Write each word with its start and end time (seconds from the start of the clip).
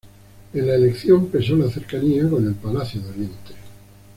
En 0.55 0.65
la 0.65 0.73
elección 0.73 1.27
pesó 1.27 1.55
la 1.55 1.69
cercanía 1.69 2.27
con 2.27 2.43
el 2.47 2.55
palacio 2.55 3.01
de 3.01 3.09
Oriente. 3.11 3.53